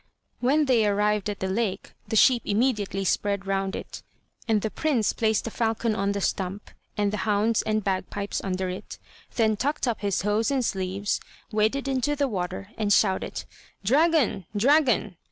When 0.39 0.65
they 0.65 0.83
arrived 0.87 1.29
at 1.29 1.41
the 1.41 1.47
lake, 1.47 1.91
the 2.07 2.15
sheep 2.15 2.41
immediately 2.43 3.05
spread 3.05 3.45
round 3.45 3.75
it, 3.75 4.01
and 4.47 4.63
the 4.63 4.71
prince 4.71 5.13
placed 5.13 5.43
the 5.43 5.51
falcon 5.51 5.93
on 5.93 6.13
the 6.13 6.21
stump, 6.21 6.71
and 6.97 7.13
the 7.13 7.17
hounds 7.17 7.61
and 7.61 7.83
bagpipes 7.83 8.41
under 8.43 8.67
it, 8.67 8.97
then 9.35 9.55
tucked 9.55 9.87
up 9.87 9.99
his 10.01 10.23
hose 10.23 10.49
and 10.49 10.65
sleeves, 10.65 11.19
waded 11.51 11.87
into 11.87 12.15
the 12.15 12.27
water, 12.27 12.71
and 12.79 12.91
shouted: 12.91 13.43
"Dragon! 13.83 14.47
dragon! 14.57 15.17